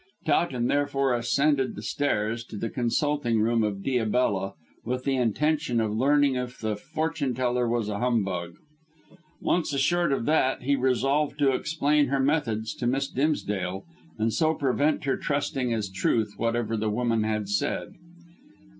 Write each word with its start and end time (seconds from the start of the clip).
Towton 0.25 0.65
therefore 0.65 1.13
ascended 1.13 1.75
the 1.75 1.83
stairs 1.83 2.43
to 2.45 2.57
the 2.57 2.71
consulting 2.71 3.39
room 3.39 3.61
of 3.63 3.83
Diabella 3.83 4.53
with 4.83 5.03
the 5.03 5.15
intention 5.15 5.79
of 5.79 5.95
learning 5.95 6.33
if 6.33 6.57
the 6.57 6.75
fortune 6.75 7.35
teller 7.35 7.67
was 7.69 7.87
a 7.87 7.99
humbug. 7.99 8.55
Once 9.39 9.73
assured 9.75 10.11
of 10.11 10.25
that, 10.25 10.63
he 10.63 10.75
resolved 10.75 11.37
to 11.37 11.51
explain 11.53 12.07
her 12.07 12.19
methods 12.19 12.73
to 12.73 12.87
Miss 12.87 13.07
Dimsdale 13.11 13.85
and 14.17 14.33
so 14.33 14.55
prevent 14.55 15.03
her 15.03 15.17
trusting 15.17 15.71
as 15.71 15.87
truth 15.87 16.33
whatever 16.35 16.75
the 16.75 16.89
woman 16.89 17.21
had 17.21 17.47
said. 17.47 17.89